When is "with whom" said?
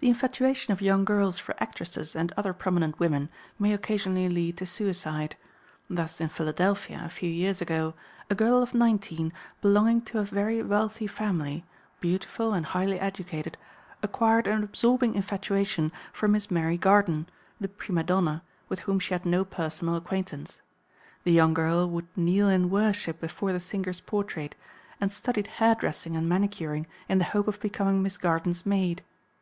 18.70-19.00